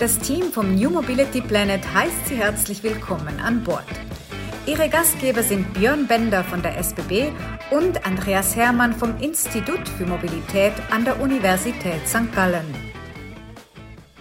[0.00, 3.84] Das Team vom New Mobility Planet heißt Sie herzlich willkommen an Bord.
[4.64, 7.28] Ihre Gastgeber sind Björn Bender von der SBB
[7.70, 12.34] und Andreas Hermann vom Institut für Mobilität an der Universität St.
[12.34, 12.64] Gallen.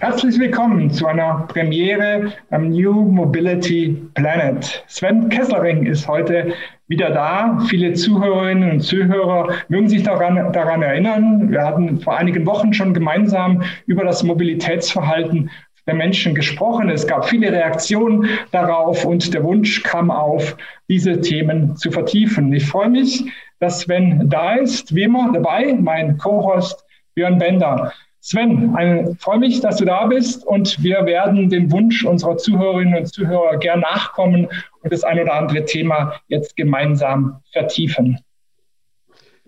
[0.01, 4.83] Herzlich willkommen zu einer Premiere am New Mobility Planet.
[4.87, 6.53] Sven Kesslering ist heute
[6.89, 7.59] wieder da.
[7.69, 11.51] Viele Zuhörerinnen und Zuhörer mögen sich daran, daran erinnern.
[11.51, 15.49] Wir hatten vor einigen Wochen schon gemeinsam über das Mobilitätsverhalten
[15.89, 16.87] der Menschen gesprochen.
[16.89, 20.55] Es gab viele Reaktionen darauf und der Wunsch kam auf,
[20.87, 22.53] diese Themen zu vertiefen.
[22.53, 23.25] Ich freue mich,
[23.59, 27.91] dass Sven da ist, wie immer dabei, mein Co-Host Björn Bender.
[28.21, 28.75] Sven,
[29.09, 33.07] ich freue mich, dass du da bist und wir werden dem Wunsch unserer Zuhörerinnen und
[33.07, 34.47] Zuhörer gern nachkommen
[34.83, 38.19] und das ein oder andere Thema jetzt gemeinsam vertiefen.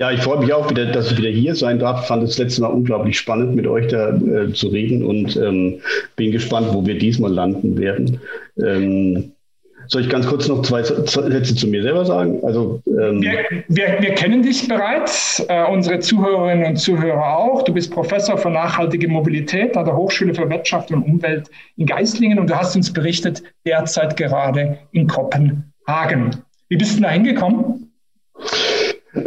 [0.01, 2.07] Ja, ich freue mich auch wieder, dass ich wieder hier sein darf.
[2.07, 5.79] Fand es letztes Mal unglaublich spannend, mit euch da äh, zu reden und ähm,
[6.15, 8.19] bin gespannt, wo wir diesmal landen werden.
[8.57, 9.33] Ähm,
[9.85, 12.39] soll ich ganz kurz noch zwei Sätze zu mir selber sagen?
[12.43, 17.61] Also, ähm wir, wir, wir, kennen dich bereits, äh, unsere Zuhörerinnen und Zuhörer auch.
[17.61, 22.39] Du bist Professor für nachhaltige Mobilität an der Hochschule für Wirtschaft und Umwelt in Geislingen
[22.39, 26.37] und du hast uns berichtet, derzeit gerade in Kopenhagen.
[26.69, 27.91] Wie bist du da hingekommen?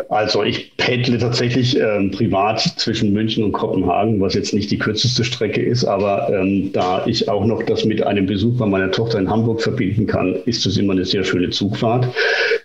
[0.09, 5.25] Also ich pendle tatsächlich ähm, privat zwischen München und Kopenhagen, was jetzt nicht die kürzeste
[5.25, 9.19] Strecke ist, aber ähm, da ich auch noch das mit einem Besuch bei meiner Tochter
[9.19, 12.09] in Hamburg verbinden kann, ist das immer eine sehr schöne Zugfahrt.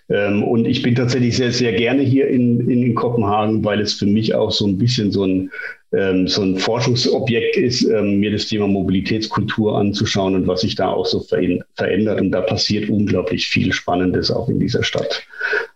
[0.08, 4.06] Ähm, und ich bin tatsächlich sehr, sehr gerne hier in, in Kopenhagen, weil es für
[4.06, 5.50] mich auch so ein bisschen so ein
[5.92, 10.88] ähm, so ein Forschungsobjekt ist, ähm, mir das Thema Mobilitätskultur anzuschauen und was sich da
[10.88, 12.20] auch so verändert.
[12.20, 15.26] Und da passiert unglaublich viel Spannendes auch in dieser Stadt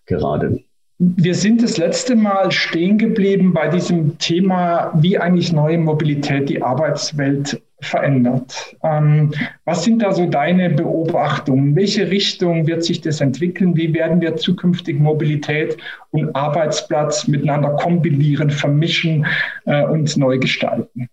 [0.07, 0.63] gerade.
[0.99, 6.63] Wir sind das letzte Mal stehen geblieben bei diesem Thema, wie eigentlich neue Mobilität die
[6.63, 8.77] Arbeitswelt verändert.
[8.83, 9.33] Ähm,
[9.65, 11.75] was sind da so deine Beobachtungen?
[11.75, 13.77] Welche Richtung wird sich das entwickeln?
[13.77, 15.77] Wie werden wir zukünftig Mobilität
[16.11, 19.27] und Arbeitsplatz miteinander kombinieren, vermischen
[19.67, 21.09] äh, und neu gestalten?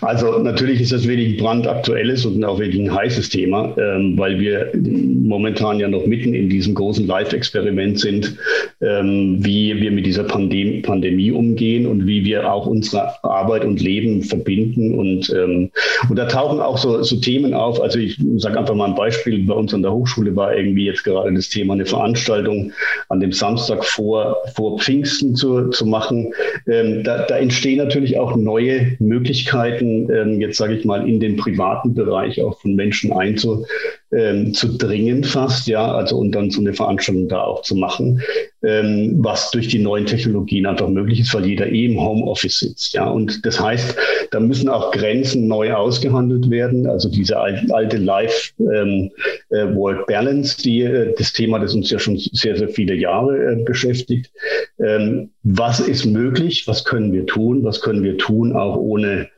[0.00, 4.70] Also natürlich ist das wenig brandaktuelles und auch wenig ein heißes Thema, ähm, weil wir
[4.74, 8.36] momentan ja noch mitten in diesem großen Live-Experiment sind,
[8.80, 13.80] ähm, wie wir mit dieser Pandem Pandemie umgehen und wie wir auch unsere Arbeit und
[13.80, 14.94] Leben verbinden.
[14.94, 15.70] Und, ähm,
[16.08, 17.80] und da tauchen auch so, so Themen auf.
[17.80, 19.44] Also ich sage einfach mal ein Beispiel.
[19.46, 22.72] Bei uns an der Hochschule war irgendwie jetzt gerade das Thema, eine Veranstaltung
[23.08, 26.32] an dem Samstag vor, vor Pfingsten zu, zu machen.
[26.68, 31.36] Ähm, da, da entstehen natürlich auch neue Möglichkeiten, ähm, jetzt sage ich mal, in den
[31.36, 37.28] privaten Bereich auch von Menschen einzudringen ähm, fast, ja, also und dann so eine Veranstaltung
[37.28, 38.20] da auch zu machen,
[38.62, 42.94] ähm, was durch die neuen Technologien einfach möglich ist, weil jeder eh im Homeoffice sitzt,
[42.94, 43.96] ja, und das heißt,
[44.30, 50.82] da müssen auch Grenzen neu ausgehandelt werden, also diese alte, alte Life-Work ähm, äh, die
[50.82, 54.30] äh, das Thema, das uns ja schon sehr, sehr viele Jahre äh, beschäftigt.
[54.78, 56.66] Ähm, was ist möglich?
[56.66, 57.64] Was können wir tun?
[57.64, 59.28] Was können wir tun, auch ohne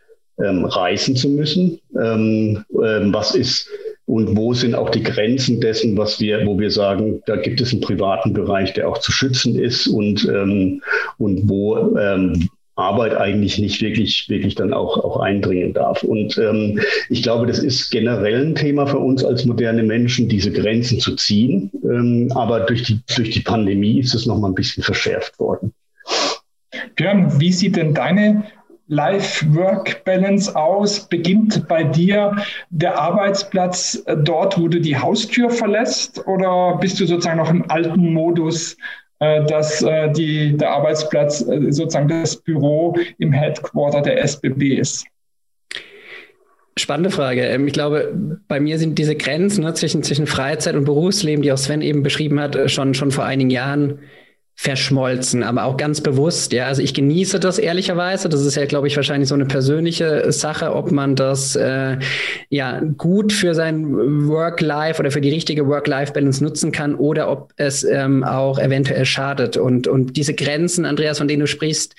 [0.43, 1.81] ähm, reisen zu müssen?
[2.01, 3.69] Ähm, ähm, was ist
[4.07, 7.73] und wo sind auch die Grenzen dessen, was wir, wo wir sagen, da gibt es
[7.73, 10.83] einen privaten Bereich, der auch zu schützen ist und, ähm,
[11.19, 16.03] und wo ähm, Arbeit eigentlich nicht wirklich, wirklich dann auch, auch eindringen darf.
[16.03, 20.53] Und ähm, ich glaube, das ist generell ein Thema für uns als moderne Menschen, diese
[20.53, 21.71] Grenzen zu ziehen.
[21.85, 25.73] Ähm, aber durch die, durch die Pandemie ist es nochmal ein bisschen verschärft worden.
[26.97, 28.45] Björn, wie sieht denn deine
[28.89, 31.09] Life-Work-Balance aus?
[31.09, 32.37] Beginnt bei dir
[32.71, 36.27] der Arbeitsplatz äh, dort, wo du die Haustür verlässt?
[36.27, 38.77] Oder bist du sozusagen noch im alten Modus,
[39.21, 45.05] äh, dass äh, die, der Arbeitsplatz sozusagen das Büro im Headquarter der SBB ist?
[46.77, 47.43] Spannende Frage.
[47.43, 48.13] Ähm, ich glaube,
[48.49, 52.03] bei mir sind diese Grenzen ne, zwischen, zwischen Freizeit und Berufsleben, die auch Sven eben
[52.03, 54.01] beschrieben hat, schon, schon vor einigen Jahren
[54.57, 56.53] verschmolzen, aber auch ganz bewusst.
[56.53, 58.29] Ja, also ich genieße das ehrlicherweise.
[58.29, 61.99] Das ist ja, glaube ich, wahrscheinlich so eine persönliche Sache, ob man das äh,
[62.51, 67.85] ja gut für sein Work-Life oder für die richtige Work-Life-Balance nutzen kann oder ob es
[67.85, 69.57] ähm, auch eventuell schadet.
[69.57, 71.97] Und und diese Grenzen, Andreas, von denen du sprichst,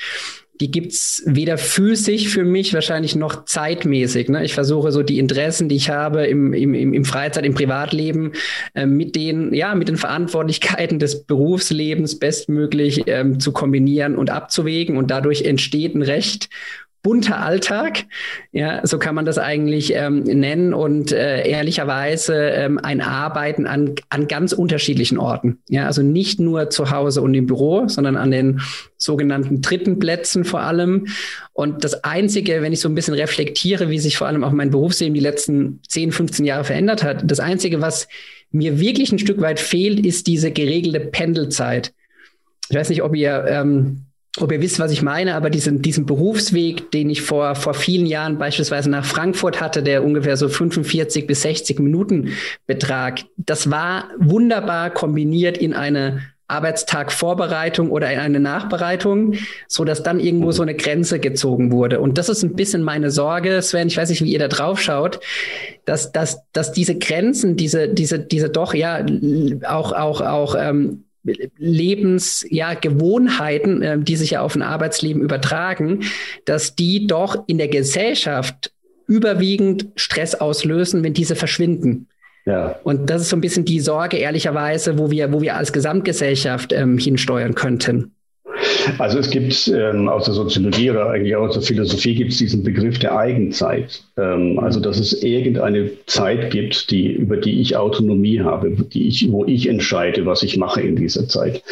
[0.61, 4.29] die gibt's weder physisch für mich wahrscheinlich noch zeitmäßig.
[4.29, 4.45] Ne?
[4.45, 8.31] Ich versuche so die Interessen, die ich habe im, im, im Freizeit, im Privatleben,
[8.73, 14.97] äh, mit den, ja, mit den Verantwortlichkeiten des Berufslebens bestmöglich ähm, zu kombinieren und abzuwägen.
[14.97, 16.49] Und dadurch entsteht ein recht
[17.05, 18.05] bunter Alltag.
[18.51, 23.93] Ja, so kann man das eigentlich ähm, nennen und äh, ehrlicherweise ähm, ein Arbeiten an,
[24.09, 25.59] an ganz unterschiedlichen Orten.
[25.69, 28.61] Ja, also nicht nur zu Hause und im Büro, sondern an den
[28.97, 31.05] sogenannten dritten Plätzen vor allem.
[31.53, 34.71] Und das Einzige, wenn ich so ein bisschen reflektiere, wie sich vor allem auch mein
[34.71, 38.07] Berufsleben die letzten 10, 15 Jahre verändert hat, das Einzige, was
[38.49, 41.93] mir wirklich ein Stück weit fehlt, ist diese geregelte Pendelzeit.
[42.67, 44.05] Ich weiß nicht, ob ihr ähm,
[44.39, 48.05] ob ihr wisst, was ich meine, aber diesen, diesen Berufsweg, den ich vor, vor vielen
[48.05, 52.29] Jahren beispielsweise nach Frankfurt hatte, der ungefähr so 45 bis 60 Minuten
[52.67, 59.33] betrag, das war wunderbar kombiniert in eine Arbeitstagvorbereitung oder in eine Nachbereitung,
[59.67, 61.99] so dass dann irgendwo so eine Grenze gezogen wurde.
[61.99, 63.87] Und das ist ein bisschen meine Sorge, Sven.
[63.87, 65.19] Ich weiß nicht, wie ihr da drauf schaut,
[65.85, 69.03] dass, dass, dass diese Grenzen, diese, diese, diese doch ja
[69.67, 71.04] auch, auch, auch ähm,
[71.57, 76.03] Lebens, ja, Gewohnheiten, äh, die sich ja auf ein Arbeitsleben übertragen,
[76.45, 78.71] dass die doch in der Gesellschaft
[79.07, 82.07] überwiegend Stress auslösen, wenn diese verschwinden.
[82.45, 82.79] Ja.
[82.83, 86.73] Und das ist so ein bisschen die Sorge, ehrlicherweise, wo wir, wo wir als Gesamtgesellschaft
[86.73, 88.14] ähm, hinsteuern könnten.
[88.97, 92.37] Also es gibt ähm, aus der Soziologie oder eigentlich auch aus der Philosophie gibt es
[92.37, 94.03] diesen Begriff der Eigenzeit.
[94.17, 99.31] Ähm, also dass es irgendeine Zeit gibt, die, über die ich Autonomie habe, die ich,
[99.31, 101.63] wo ich entscheide, was ich mache in dieser Zeit.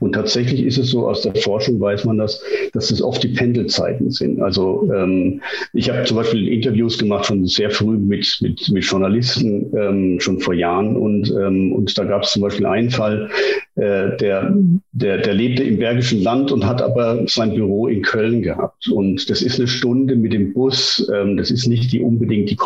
[0.00, 2.42] Und tatsächlich ist es so, aus der Forschung weiß man das,
[2.72, 4.40] dass es oft die Pendelzeiten sind.
[4.40, 5.42] Also ähm,
[5.72, 10.40] ich habe zum Beispiel Interviews gemacht schon sehr früh mit, mit, mit Journalisten, ähm, schon
[10.40, 10.96] vor Jahren.
[10.96, 13.30] Und, ähm, und da gab es zum Beispiel einen Fall,
[13.76, 14.54] äh, der,
[14.92, 18.88] der, der lebte im Bergischen Land und hat aber sein Büro in Köln gehabt.
[18.88, 21.06] Und das ist eine Stunde mit dem Bus.
[21.14, 22.56] Ähm, das ist nicht die unbedingt die,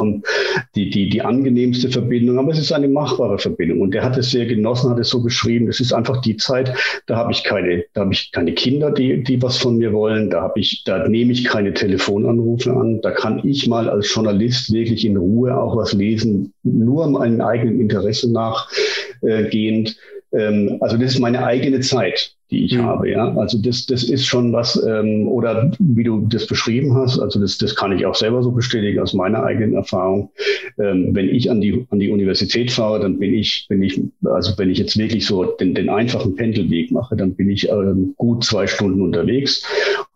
[0.77, 3.81] die, die, die angenehmste Verbindung, aber es ist eine machbare Verbindung.
[3.81, 5.67] Und der hat es sehr genossen, hat es so beschrieben.
[5.67, 6.73] Das ist einfach die Zeit,
[7.07, 10.31] da habe ich keine, da habe ich keine Kinder, die, die was von mir wollen.
[10.31, 13.01] Da habe ich, da nehme ich keine Telefonanrufe an.
[13.01, 17.81] Da kann ich mal als Journalist wirklich in Ruhe auch was lesen, nur meinem eigenen
[17.81, 19.97] Interesse nachgehend.
[20.33, 22.83] Ähm, also das ist meine eigene Zeit, die ich mhm.
[22.83, 23.11] habe.
[23.11, 24.81] Ja, also das, das ist schon was.
[24.87, 28.53] Ähm, oder wie du das beschrieben hast, also das, das kann ich auch selber so
[28.53, 30.31] bestätigen aus meiner eigenen Erfahrung.
[30.79, 34.57] Ähm, wenn ich an die an die Universität fahre, dann bin ich bin ich also
[34.57, 38.45] wenn ich jetzt wirklich so den, den einfachen Pendelweg mache, dann bin ich ähm, gut
[38.45, 39.65] zwei Stunden unterwegs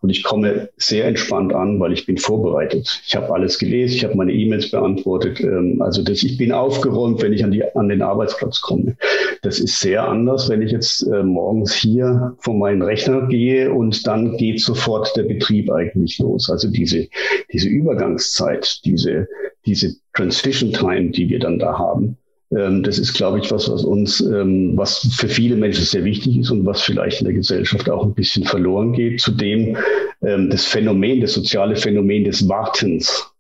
[0.05, 3.01] und ich komme sehr entspannt an, weil ich bin vorbereitet.
[3.07, 5.41] Ich habe alles gelesen, ich habe meine E-Mails beantwortet.
[5.41, 8.99] Ähm, also das, ich bin aufgeräumt, wenn ich an, die, an den Arbeitsplatz komme.
[9.41, 14.07] Das ist sehr anders, wenn ich jetzt äh, morgens hier vor meinen Rechner gehe und
[14.07, 16.51] dann geht sofort der Betrieb eigentlich los.
[16.51, 17.09] Also diese,
[17.51, 19.27] diese Übergangszeit, diese,
[19.65, 22.19] diese Transition Time, die wir dann da haben,
[22.51, 26.51] das ist, glaube ich, was, was uns, ähm, was für viele Menschen sehr wichtig ist
[26.51, 29.21] und was vielleicht in der Gesellschaft auch ein bisschen verloren geht.
[29.21, 29.77] Zudem
[30.23, 33.33] ähm, das Phänomen, das soziale Phänomen des Wartens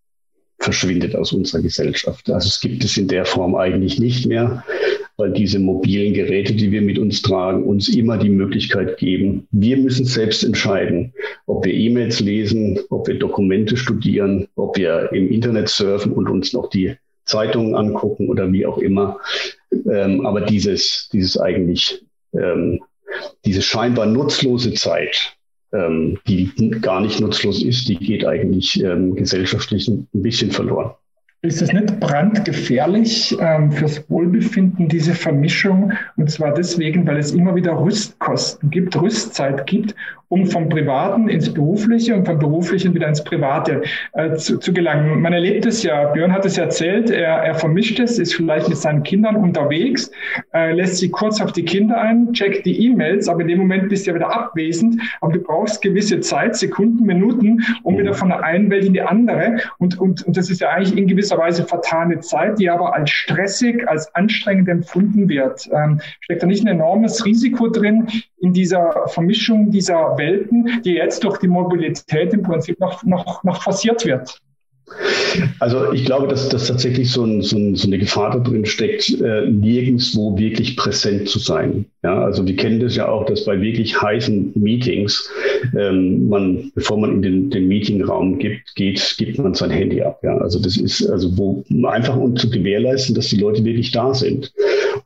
[0.58, 2.30] verschwindet aus unserer Gesellschaft.
[2.30, 4.64] Also es gibt es in der Form eigentlich nicht mehr,
[5.16, 9.76] weil diese mobilen Geräte, die wir mit uns tragen, uns immer die Möglichkeit geben, wir
[9.76, 11.12] müssen selbst entscheiden,
[11.46, 16.52] ob wir E-Mails lesen, ob wir Dokumente studieren, ob wir im Internet surfen und uns
[16.52, 19.18] noch die Zeitungen angucken oder wie auch immer.
[19.72, 22.80] Ähm, aber dieses, dieses eigentlich, ähm,
[23.44, 25.36] diese scheinbar nutzlose Zeit,
[25.72, 26.50] ähm, die
[26.80, 30.92] gar nicht nutzlos ist, die geht eigentlich ähm, gesellschaftlich ein bisschen verloren.
[31.42, 35.92] Ist es nicht brandgefährlich ähm, fürs Wohlbefinden, diese Vermischung?
[36.16, 39.94] Und zwar deswegen, weil es immer wieder Rüstkosten gibt, Rüstzeit gibt
[40.28, 43.82] um vom Privaten ins Berufliche und vom Beruflichen wieder ins Private
[44.14, 45.20] äh, zu, zu, gelangen.
[45.20, 48.78] Man erlebt es ja, Björn hat es erzählt, er, er vermischt es, ist vielleicht mit
[48.78, 50.10] seinen Kindern unterwegs,
[50.52, 53.88] äh, lässt sie kurz auf die Kinder ein, checkt die E-Mails, aber in dem Moment
[53.88, 58.28] bist du ja wieder abwesend, aber du brauchst gewisse Zeit, Sekunden, Minuten, um wieder von
[58.28, 61.38] der einen Welt in die andere und, und, und das ist ja eigentlich in gewisser
[61.38, 65.68] Weise vertane Zeit, die aber als stressig, als anstrengend empfunden wird.
[65.72, 68.08] Ähm, steckt da nicht ein enormes Risiko drin
[68.40, 70.23] in dieser Vermischung dieser Welt?
[70.24, 74.38] Welten, die jetzt durch die Mobilität im Prinzip noch, noch, noch forciert wird.
[75.60, 78.64] Also ich glaube, dass, dass tatsächlich so, ein, so, ein, so eine Gefahr da drin
[78.66, 81.86] steckt, äh, nirgendwo wirklich präsent zu sein.
[82.02, 85.30] Ja, also wir kennen das ja auch, dass bei wirklich heißen Meetings
[85.78, 90.20] ähm, man, bevor man in den, den Meetingraum gibt, geht, gibt man sein Handy ab.
[90.22, 94.12] Ja, also das ist also wo einfach um zu gewährleisten, dass die Leute wirklich da
[94.12, 94.52] sind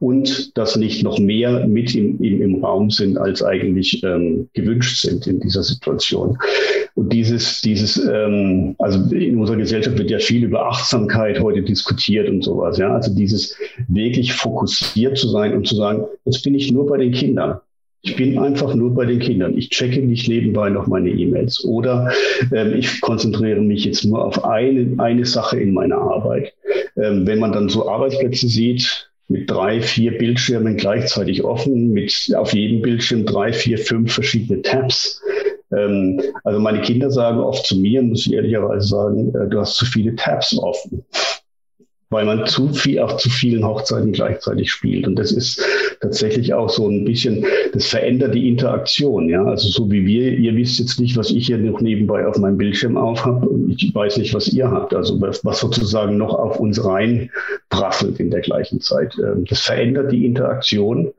[0.00, 5.00] und dass nicht noch mehr mit im, im, im Raum sind, als eigentlich ähm, gewünscht
[5.00, 6.38] sind in dieser Situation.
[6.94, 12.28] Und dieses, dieses, ähm, also in unserer Gesellschaft wird ja viel über Achtsamkeit heute diskutiert
[12.28, 12.78] und sowas.
[12.78, 13.56] Ja, also dieses
[13.88, 17.60] wirklich fokussiert zu sein und zu sagen, jetzt bin ich nur bei den Kindern.
[18.02, 19.56] ich bin einfach nur bei den Kindern.
[19.58, 21.64] Ich checke nicht nebenbei noch meine E-Mails.
[21.64, 22.12] Oder
[22.54, 26.52] ähm, ich konzentriere mich jetzt nur auf eine, eine Sache in meiner Arbeit.
[26.96, 32.54] Ähm, wenn man dann so Arbeitsplätze sieht, mit drei, vier Bildschirmen gleichzeitig offen, mit auf
[32.54, 35.20] jedem Bildschirm drei, vier, fünf verschiedene Tabs.
[35.76, 39.76] Ähm, also meine Kinder sagen oft zu mir, muss ich ehrlicherweise sagen, äh, du hast
[39.76, 41.04] zu viele Tabs offen
[42.10, 45.06] weil man zu viel auf zu vielen Hochzeiten gleichzeitig spielt.
[45.06, 45.62] Und das ist
[46.00, 49.28] tatsächlich auch so ein bisschen, das verändert die Interaktion.
[49.28, 52.38] Ja, also so wie wir, ihr wisst jetzt nicht, was ich hier noch nebenbei auf
[52.38, 53.26] meinem Bildschirm auf.
[53.26, 54.94] Und ich weiß nicht, was ihr habt.
[54.94, 57.30] Also was, was sozusagen noch auf uns rein
[57.68, 59.14] prasselt in der gleichen Zeit.
[59.18, 61.12] Ähm, das verändert die Interaktion.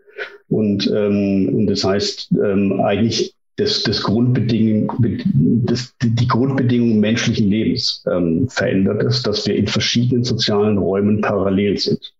[0.50, 8.48] Und, ähm, und das heißt, ähm, eigentlich das, das das, die Grundbedingungen menschlichen Lebens ähm,
[8.50, 12.14] verändert es, dass wir in verschiedenen sozialen Räumen parallel sind.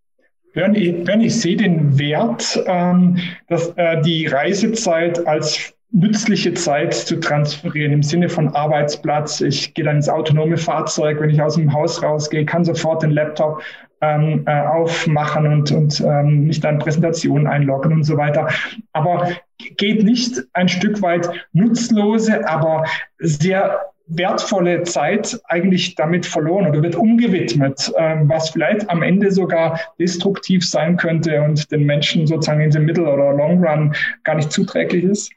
[0.52, 3.18] Björn, Björn ich sehe den Wert, ähm,
[3.48, 9.40] dass äh, die Reisezeit als nützliche Zeit zu transferieren im Sinne von Arbeitsplatz.
[9.40, 13.10] Ich gehe dann ins autonome Fahrzeug, wenn ich aus dem Haus rausgehe, kann sofort den
[13.10, 13.62] Laptop
[14.00, 18.48] ähm, äh, aufmachen und, und ähm, mich dann Präsentationen einloggen und so weiter.
[18.92, 19.30] Aber
[19.76, 22.84] geht nicht ein Stück weit nutzlose, aber
[23.18, 23.80] sehr
[24.10, 30.68] wertvolle Zeit eigentlich damit verloren oder wird umgewidmet, ähm, was vielleicht am Ende sogar destruktiv
[30.68, 35.04] sein könnte und den Menschen sozusagen in dem Mittel- oder Long Run gar nicht zuträglich
[35.04, 35.30] ist?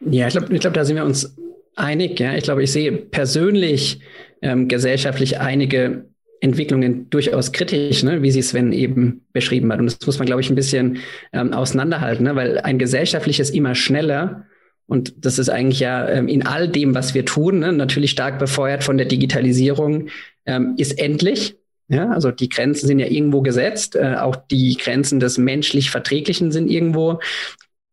[0.00, 1.36] Ja, ich glaube, ich glaub, da sind wir uns
[1.76, 2.18] einig.
[2.18, 4.00] Ja, ich glaube, ich sehe persönlich
[4.42, 6.06] ähm, gesellschaftlich einige
[6.44, 9.80] Entwicklungen durchaus kritisch, ne, wie sie Sven eben beschrieben hat.
[9.80, 10.98] Und das muss man, glaube ich, ein bisschen
[11.32, 14.46] ähm, auseinanderhalten, ne, weil ein gesellschaftliches immer schneller
[14.86, 18.38] und das ist eigentlich ja ähm, in all dem, was wir tun, ne, natürlich stark
[18.38, 20.08] befeuert von der Digitalisierung,
[20.46, 21.56] ähm, ist endlich.
[21.88, 23.96] Ja, also die Grenzen sind ja irgendwo gesetzt.
[23.96, 27.20] Äh, auch die Grenzen des menschlich Verträglichen sind irgendwo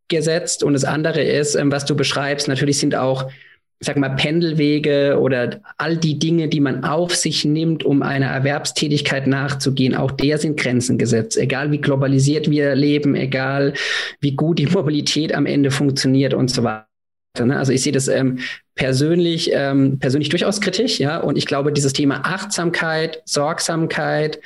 [0.08, 0.64] gesetzt.
[0.64, 3.30] Und das andere ist, ähm, was du beschreibst, natürlich sind auch
[3.84, 9.26] sag mal, Pendelwege oder all die Dinge, die man auf sich nimmt, um einer Erwerbstätigkeit
[9.26, 11.36] nachzugehen, auch der sind Grenzen gesetzt.
[11.36, 13.74] Egal wie globalisiert wir leben, egal
[14.20, 16.86] wie gut die Mobilität am Ende funktioniert und so weiter.
[17.40, 17.58] Ne?
[17.58, 18.40] Also ich sehe das ähm,
[18.76, 21.18] persönlich, ähm, persönlich durchaus kritisch, ja.
[21.18, 24.40] Und ich glaube, dieses Thema Achtsamkeit, Sorgsamkeit,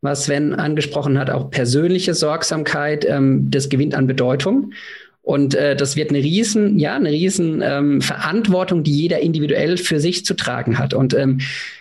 [0.00, 4.72] was Sven angesprochen hat, auch persönliche Sorgsamkeit, ähm, das gewinnt an Bedeutung.
[5.22, 10.00] Und äh, das wird eine riesen, ja, eine riesen ähm, Verantwortung, die jeder individuell für
[10.00, 10.94] sich zu tragen hat.
[10.94, 11.40] Und ähm,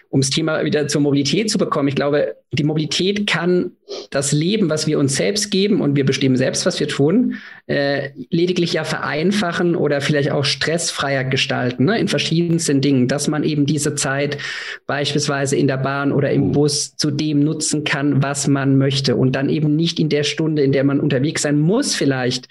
[0.10, 3.72] um das Thema wieder zur Mobilität zu bekommen, ich glaube, die Mobilität kann
[4.12, 7.36] das Leben, was wir uns selbst geben und wir bestimmen selbst, was wir tun,
[7.68, 13.44] äh, lediglich ja vereinfachen oder vielleicht auch stressfreier gestalten, ne, in verschiedensten Dingen, dass man
[13.44, 14.38] eben diese Zeit
[14.86, 19.36] beispielsweise in der Bahn oder im Bus zu dem nutzen kann, was man möchte und
[19.36, 22.48] dann eben nicht in der Stunde, in der man unterwegs sein muss, vielleicht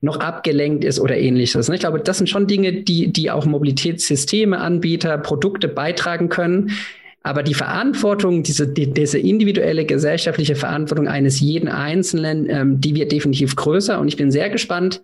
[0.00, 1.68] noch abgelenkt ist oder ähnliches.
[1.68, 1.74] Ne.
[1.74, 6.72] Ich glaube, das sind schon Dinge, die, die auch Mobilitätssysteme, Anbieter, Produkte beitragen können
[7.22, 13.12] aber die Verantwortung, diese, die, diese individuelle gesellschaftliche Verantwortung eines jeden Einzelnen, ähm, die wird
[13.12, 14.00] definitiv größer.
[14.00, 15.02] Und ich bin sehr gespannt,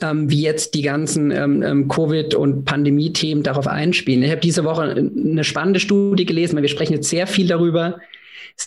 [0.00, 4.22] ähm, wie jetzt die ganzen ähm, ähm Covid- und Pandemie-Themen darauf einspielen.
[4.22, 8.00] Ich habe diese Woche eine spannende Studie gelesen, weil wir sprechen jetzt sehr viel darüber,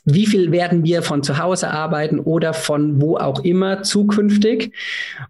[0.06, 4.72] wie viel werden wir von zu Hause arbeiten oder von wo auch immer zukünftig?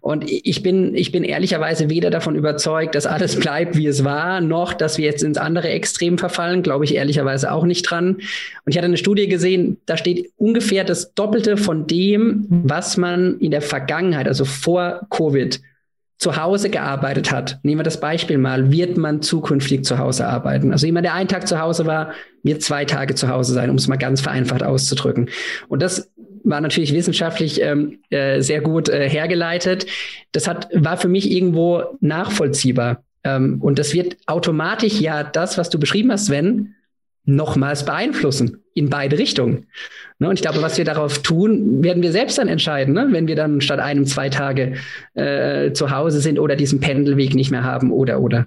[0.00, 4.40] Und ich bin, ich bin ehrlicherweise weder davon überzeugt, dass alles bleibt, wie es war,
[4.40, 8.14] noch, dass wir jetzt ins andere Extrem verfallen, glaube ich ehrlicherweise auch nicht dran.
[8.16, 8.22] Und
[8.66, 13.50] ich hatte eine Studie gesehen, da steht ungefähr das Doppelte von dem, was man in
[13.50, 15.60] der Vergangenheit, also vor Covid,
[16.18, 20.72] zu Hause gearbeitet hat, nehmen wir das Beispiel mal, wird man zukünftig zu Hause arbeiten.
[20.72, 23.76] Also jemand, der einen Tag zu Hause war, wird zwei Tage zu Hause sein, um
[23.76, 25.30] es mal ganz vereinfacht auszudrücken.
[25.68, 26.10] Und das
[26.42, 29.86] war natürlich wissenschaftlich ähm, äh, sehr gut äh, hergeleitet.
[30.32, 33.04] Das hat, war für mich irgendwo nachvollziehbar.
[33.22, 36.74] Ähm, und das wird automatisch ja das, was du beschrieben hast, Sven,
[37.24, 39.66] nochmals beeinflussen in beide Richtungen.
[40.18, 40.28] Ne?
[40.28, 43.08] Und ich glaube, was wir darauf tun, werden wir selbst dann entscheiden, ne?
[43.10, 44.74] wenn wir dann statt einem zwei Tage
[45.14, 48.46] äh, zu Hause sind oder diesen Pendelweg nicht mehr haben oder oder.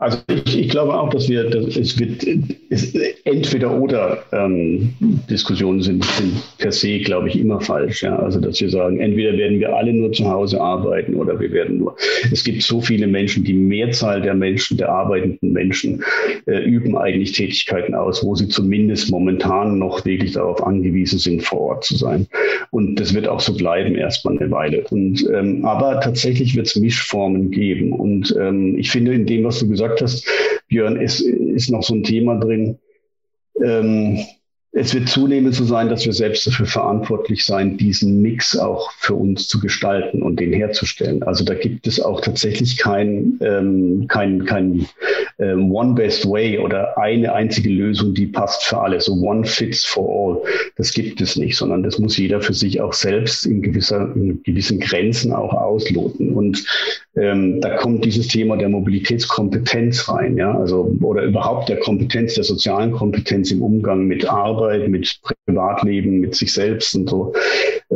[0.00, 2.26] Also ich, ich, glaube auch, dass wir, dass es wird
[2.70, 4.94] es, entweder oder ähm,
[5.28, 8.02] Diskussionen sind, sind per se, glaube ich, immer falsch.
[8.02, 8.18] Ja?
[8.18, 11.78] Also dass wir sagen, entweder werden wir alle nur zu Hause arbeiten oder wir werden
[11.78, 11.96] nur.
[12.32, 16.02] Es gibt so viele Menschen, die Mehrzahl der Menschen, der arbeitenden Menschen,
[16.46, 21.60] äh, üben eigentlich Tätigkeiten aus, wo sie zumindest momentan noch wirklich darauf angewiesen sind, vor
[21.60, 22.26] Ort zu sein.
[22.70, 24.82] Und das wird auch so bleiben erstmal eine Weile.
[24.88, 27.92] Und ähm, aber tatsächlich wird es Mischformen geben.
[27.92, 30.26] Und ähm, ich finde, in dem, was du gesagt gesagt hast,
[30.68, 32.78] Björn, ist, ist noch so ein Thema drin.
[33.62, 34.24] Ähm,
[34.72, 39.14] es wird zunehmend so sein, dass wir selbst dafür verantwortlich sein, diesen Mix auch für
[39.14, 41.24] uns zu gestalten und den herzustellen.
[41.24, 44.86] Also da gibt es auch tatsächlich kein, ähm, kein, kein
[45.40, 49.00] ähm, One Best Way oder eine einzige Lösung, die passt für alle.
[49.00, 50.50] So One Fits for All.
[50.76, 54.40] Das gibt es nicht, sondern das muss jeder für sich auch selbst in, gewisser, in
[54.44, 56.32] gewissen Grenzen auch ausloten.
[56.32, 56.64] Und
[57.16, 62.44] ähm, da kommt dieses Thema der Mobilitätskompetenz rein, ja, also oder überhaupt der Kompetenz, der
[62.44, 67.32] sozialen Kompetenz im Umgang mit Arbeit, mit Privatleben, mit sich selbst und so.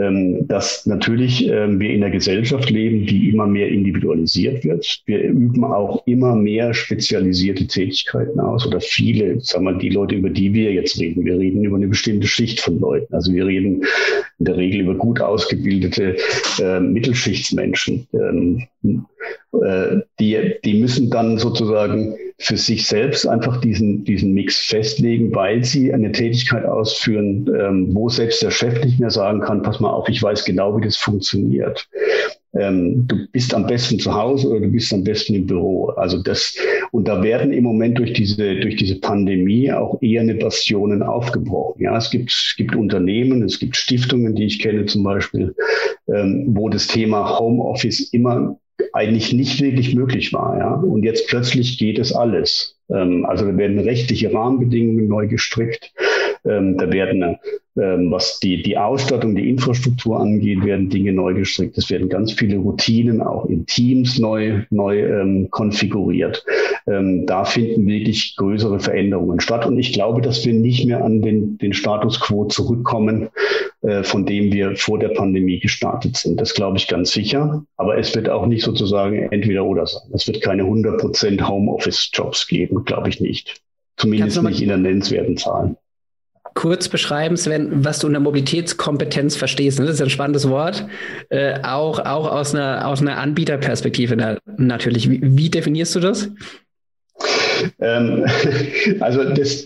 [0.01, 5.03] Ähm, dass natürlich ähm, wir in einer Gesellschaft leben, die immer mehr individualisiert wird.
[5.07, 10.31] Wir üben auch immer mehr spezialisierte Tätigkeiten aus oder viele, sagen wir, die Leute, über
[10.31, 11.25] die wir jetzt reden.
[11.25, 13.15] Wir reden über eine bestimmte Schicht von Leuten.
[13.15, 13.85] Also wir reden
[14.41, 16.17] in der Regel über gut ausgebildete
[16.61, 18.09] äh, Mittelschichtsmenschen.
[18.15, 18.99] Ähm, äh,
[20.19, 25.95] die, die müssen dann sozusagen für sich selbst einfach diesen, diesen Mix festlegen, weil sie
[25.95, 30.09] eine Tätigkeit ausführen, ähm, wo selbst der Chef nicht mehr sagen kann, pass mal auf,
[30.09, 31.89] ich weiß genau, wie das funktioniert.
[32.55, 35.87] Ähm, du bist am besten zu Hause oder du bist am besten im Büro.
[35.91, 36.57] Also das,
[36.91, 41.83] und da werden im Moment durch diese, durch diese Pandemie auch eher eine Bastionen aufgebrochen.
[41.83, 45.55] Ja, es gibt, es gibt Unternehmen, es gibt Stiftungen, die ich kenne zum Beispiel,
[46.09, 48.59] ähm, wo das Thema Homeoffice immer
[48.93, 50.59] eigentlich nicht wirklich möglich war.
[50.59, 50.75] Ja?
[50.75, 52.77] Und jetzt plötzlich geht es alles.
[52.91, 55.93] Ähm, also da werden rechtliche Rahmenbedingungen neu gestrickt.
[56.45, 57.39] Ähm, da werden
[57.77, 61.77] ähm, was die, die Ausstattung, die Infrastruktur angeht, werden Dinge neu gestrickt.
[61.77, 66.45] Es werden ganz viele Routinen auch in Teams neu, neu ähm, konfiguriert.
[66.87, 69.67] Ähm, da finden wirklich größere Veränderungen statt.
[69.67, 73.29] Und ich glaube, dass wir nicht mehr an den, den Status quo zurückkommen,
[74.03, 76.41] von dem wir vor der Pandemie gestartet sind.
[76.41, 77.65] Das glaube ich ganz sicher.
[77.77, 80.03] Aber es wird auch nicht sozusagen entweder oder sein.
[80.13, 83.61] Es wird keine 100 Prozent Homeoffice-Jobs geben, glaube ich nicht.
[83.97, 85.77] Zumindest nicht in der nennenswerten Zahl
[86.55, 89.79] kurz beschreiben, Sven, was du unter Mobilitätskompetenz verstehst?
[89.79, 90.87] Das ist ein spannendes Wort,
[91.29, 95.11] äh, auch, auch aus einer, aus einer Anbieterperspektive na, natürlich.
[95.11, 96.31] Wie, wie definierst du das?
[97.81, 98.25] Ähm,
[99.01, 99.65] also das,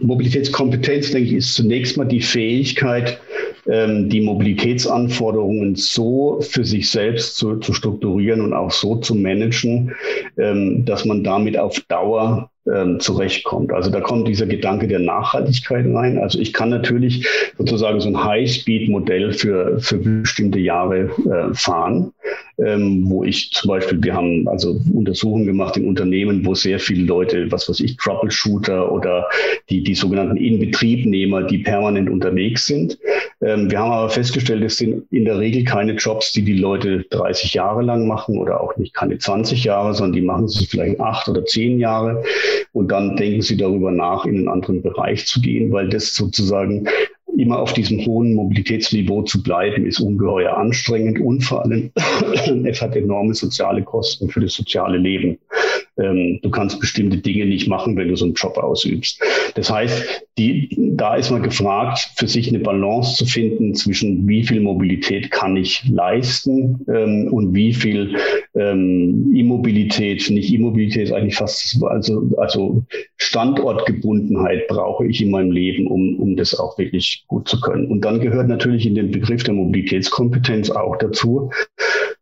[0.00, 3.20] Mobilitätskompetenz, denke ich, ist zunächst mal die Fähigkeit,
[3.68, 9.94] ähm, die Mobilitätsanforderungen so für sich selbst zu, zu strukturieren und auch so zu managen,
[10.38, 13.72] ähm, dass man damit auf Dauer ähm, zurechtkommt.
[13.72, 16.18] Also da kommt dieser Gedanke der Nachhaltigkeit rein.
[16.18, 22.12] Also ich kann natürlich sozusagen so ein High-Speed-Modell für, für bestimmte Jahre äh, fahren,
[22.58, 27.04] ähm, wo ich zum Beispiel, wir haben also Untersuchungen gemacht in Unternehmen, wo sehr viele
[27.04, 29.26] Leute, was weiß ich, Troubleshooter oder
[29.70, 32.98] die, die sogenannten Inbetriebnehmer, die permanent unterwegs sind.
[33.40, 37.04] Ähm, wir haben aber festgestellt, es sind in der Regel keine Jobs, die die Leute
[37.10, 41.00] 30 Jahre lang machen oder auch nicht keine 20 Jahre, sondern die machen sie vielleicht
[41.00, 42.24] acht oder zehn Jahre.
[42.72, 46.88] Und dann denken sie darüber nach, in einen anderen Bereich zu gehen, weil das sozusagen
[47.36, 51.92] immer auf diesem hohen Mobilitätsniveau zu bleiben, ist ungeheuer anstrengend und vor allem,
[52.64, 55.38] es hat enorme soziale Kosten für das soziale Leben.
[55.98, 59.20] Ähm, du kannst bestimmte Dinge nicht machen, wenn du so einen Job ausübst.
[59.54, 64.44] Das heißt, die, da ist man gefragt, für sich eine Balance zu finden zwischen wie
[64.44, 68.16] viel Mobilität kann ich leisten ähm, und wie viel
[68.54, 72.84] ähm, Immobilität, nicht Immobilität ist eigentlich fast, also, also
[73.16, 77.86] Standortgebundenheit brauche ich in meinem Leben, um, um das auch wirklich gut zu können.
[77.86, 81.50] Und dann gehört natürlich in den Begriff der Mobilitätskompetenz auch dazu,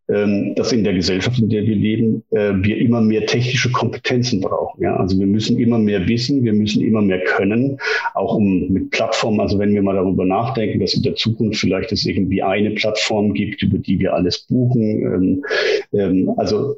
[0.09, 4.83] dass in der Gesellschaft, in der wir leben, äh, wir immer mehr technische Kompetenzen brauchen.
[4.83, 4.97] Ja?
[4.97, 7.79] Also wir müssen immer mehr wissen, wir müssen immer mehr können,
[8.15, 11.91] auch um mit Plattformen, also wenn wir mal darüber nachdenken, dass in der Zukunft vielleicht
[11.91, 14.83] es irgendwie eine Plattform gibt, über die wir alles buchen.
[14.83, 15.45] Ähm,
[15.93, 16.77] ähm, also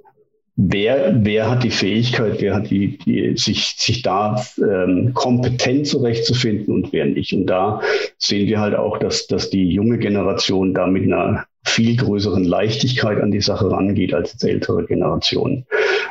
[0.58, 6.74] wer, wer hat die Fähigkeit, wer hat die, die sich, sich da ähm, kompetent zurechtzufinden
[6.74, 7.32] und wer nicht.
[7.32, 7.80] Und da
[8.18, 13.20] sehen wir halt auch, dass, dass die junge Generation da mit einer viel größeren Leichtigkeit
[13.20, 15.66] an die Sache rangeht als jetzt ältere Generationen.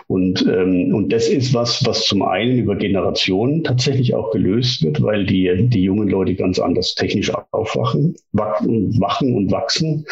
[0.08, 5.02] Und, ähm, und das ist was, was zum einen über Generationen tatsächlich auch gelöst wird,
[5.02, 10.06] weil die, die jungen Leute ganz anders technisch aufwachen, wachen, wachen und wachsen.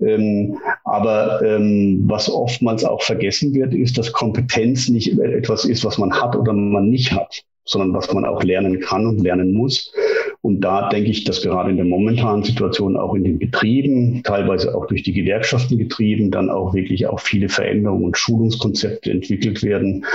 [0.00, 5.98] Ähm, aber ähm, was oftmals auch vergessen wird, ist, dass Kompetenz nicht etwas ist, was
[5.98, 9.92] man hat oder man nicht hat sondern was man auch lernen kann und lernen muss.
[10.40, 14.74] Und da denke ich, dass gerade in der momentanen Situation auch in den Betrieben, teilweise
[14.74, 20.06] auch durch die Gewerkschaften getrieben, dann auch wirklich auch viele Veränderungen und Schulungskonzepte entwickelt werden.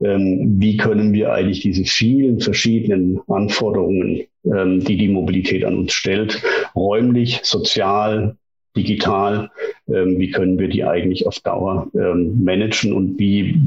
[0.00, 5.92] Ähm, wie können wir eigentlich diese vielen verschiedenen Anforderungen, ähm, die die Mobilität an uns
[5.92, 6.40] stellt,
[6.76, 8.36] räumlich, sozial,
[8.76, 9.50] digital,
[9.88, 13.58] ähm, wie können wir die eigentlich auf Dauer ähm, managen und wie,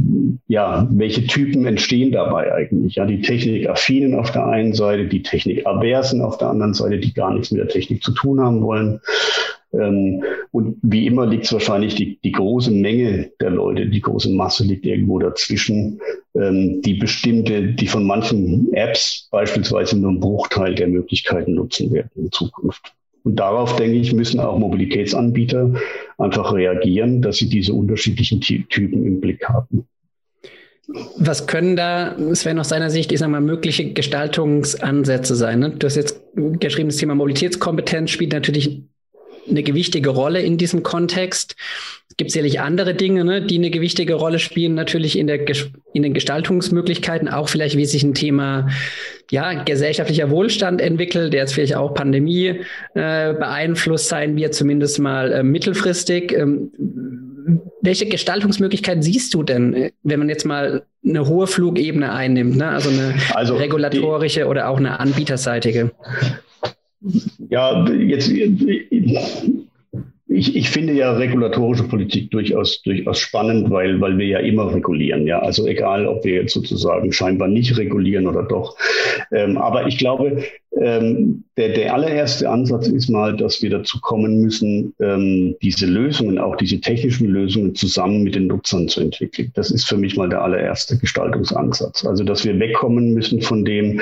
[0.47, 2.95] ja, welche Typen entstehen dabei eigentlich?
[2.95, 7.33] Ja, die Technikaffinen auf der einen Seite, die Technikaversen auf der anderen Seite, die gar
[7.33, 8.99] nichts mit der Technik zu tun haben wollen.
[9.73, 14.29] Ähm, und wie immer liegt es wahrscheinlich die, die große Menge der Leute, die große
[14.29, 15.99] Masse liegt irgendwo dazwischen,
[16.35, 22.11] ähm, die bestimmte, die von manchen Apps beispielsweise nur einen Bruchteil der Möglichkeiten nutzen werden
[22.15, 22.93] in Zukunft.
[23.23, 25.73] Und darauf, denke ich, müssen auch Mobilitätsanbieter
[26.17, 29.87] einfach reagieren, dass sie diese unterschiedlichen Typen im Blick haben.
[31.17, 35.59] Was können da, Sven, aus seiner Sicht, ich sag mal, mögliche Gestaltungsansätze sein?
[35.59, 35.69] Ne?
[35.71, 38.81] Du hast jetzt geschrieben, das Thema Mobilitätskompetenz spielt natürlich
[39.49, 41.55] eine gewichtige Rolle in diesem Kontext.
[42.13, 45.39] Es gibt sicherlich andere Dinge, ne, die eine gewichtige Rolle spielen, natürlich in, der,
[45.93, 48.69] in den Gestaltungsmöglichkeiten, auch vielleicht, wie sich ein Thema
[49.31, 52.59] ja, gesellschaftlicher Wohlstand entwickelt, der jetzt vielleicht auch Pandemie
[52.93, 56.33] äh, beeinflusst sein wird, zumindest mal äh, mittelfristig.
[56.33, 56.69] Ähm,
[57.81, 62.67] welche Gestaltungsmöglichkeiten siehst du denn, wenn man jetzt mal eine hohe Flugebene einnimmt, ne?
[62.67, 65.93] also eine also regulatorische oder auch eine anbieterseitige?
[67.49, 68.31] Ja, jetzt
[70.33, 75.27] ich, ich finde ja regulatorische Politik durchaus, durchaus spannend, weil, weil wir ja immer regulieren.
[75.27, 78.75] Ja, also egal, ob wir jetzt sozusagen scheinbar nicht regulieren oder doch.
[79.31, 80.43] Ähm, aber ich glaube,
[80.79, 86.39] ähm, der, der allererste Ansatz ist mal, dass wir dazu kommen müssen, ähm, diese Lösungen,
[86.39, 89.51] auch diese technischen Lösungen zusammen mit den Nutzern zu entwickeln.
[89.53, 92.05] Das ist für mich mal der allererste Gestaltungsansatz.
[92.05, 94.01] Also, dass wir wegkommen müssen von dem,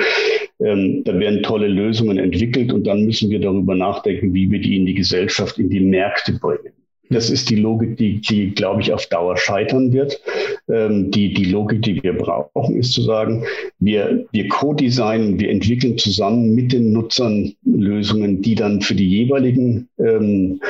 [0.60, 4.76] ähm, da werden tolle Lösungen entwickelt und dann müssen wir darüber nachdenken, wie wir die
[4.76, 6.72] in die Gesellschaft, in die Märkte bringen.
[7.12, 10.20] Das ist die Logik, die, die glaube ich, auf Dauer scheitern wird.
[10.68, 13.44] Ähm, die, die Logik, die wir brauchen, ist zu sagen,
[13.78, 19.88] wir, wir co-designen, wir entwickeln zusammen mit den Nutzern Lösungen, die dann für die jeweiligen
[19.98, 20.60] ähm,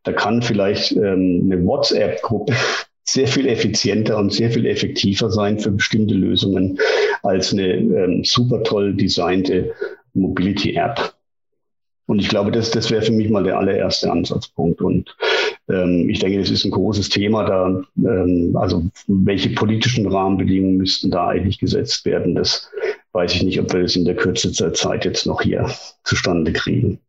[0.03, 2.53] Da kann vielleicht ähm, eine WhatsApp-Gruppe
[3.09, 6.79] sehr viel effizienter und sehr viel effektiver sein für bestimmte Lösungen
[7.23, 9.73] als eine ähm, super toll designte
[10.15, 11.15] Mobility-App.
[12.07, 14.81] Und ich glaube, das, das wäre für mich mal der allererste Ansatzpunkt.
[14.81, 15.17] Und
[15.69, 17.83] ähm, ich denke, das ist ein großes Thema da.
[17.99, 22.37] Ähm, also welche politischen Rahmenbedingungen müssten da eigentlich gesetzt werden?
[22.37, 22.71] Das
[23.13, 25.69] weiß ich nicht, ob wir das in der Kürze der Zeit jetzt noch hier
[26.05, 27.01] zustande kriegen.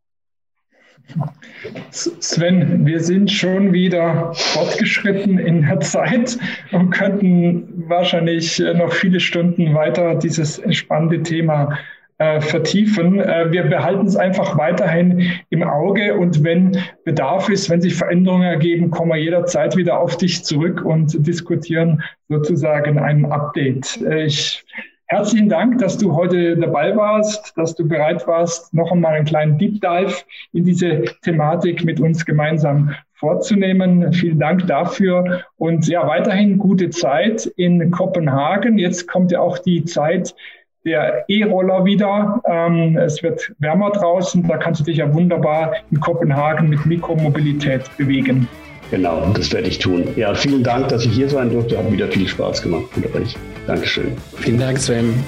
[1.92, 6.38] Sven, wir sind schon wieder fortgeschritten in der Zeit
[6.72, 11.78] und könnten wahrscheinlich äh, noch viele Stunden weiter dieses spannende Thema
[12.20, 13.20] äh, vertiefen.
[13.20, 18.44] Äh, wir behalten es einfach weiterhin im Auge und wenn Bedarf ist, wenn sich Veränderungen
[18.44, 24.02] ergeben, kommen wir jederzeit wieder auf dich zurück und diskutieren sozusagen ein Update.
[24.02, 24.66] Äh, ich
[25.10, 29.58] Herzlichen Dank, dass du heute dabei warst, dass du bereit warst, noch einmal einen kleinen
[29.58, 30.14] Deep Dive
[30.52, 34.12] in diese Thematik mit uns gemeinsam vorzunehmen.
[34.12, 38.78] Vielen Dank dafür und ja, weiterhin gute Zeit in Kopenhagen.
[38.78, 40.36] Jetzt kommt ja auch die Zeit
[40.84, 42.42] der E-Roller wieder.
[42.46, 44.46] Ähm, es wird wärmer draußen.
[44.46, 48.46] Da kannst du dich ja wunderbar in Kopenhagen mit Mikromobilität bewegen.
[48.92, 50.04] Genau, das werde ich tun.
[50.18, 51.78] Ja, vielen Dank, dass ich hier sein durfte.
[51.78, 53.38] Hat wieder viel Spaß gemacht mit euch.
[53.68, 54.18] Dankeschön.
[54.38, 55.24] Vielen Dank, Sven.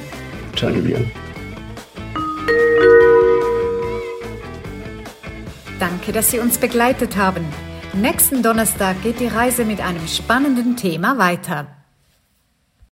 [0.59, 1.05] Danke dir.
[5.79, 7.45] Danke, dass Sie uns begleitet haben.
[7.93, 11.78] Nächsten Donnerstag geht die Reise mit einem spannenden Thema weiter.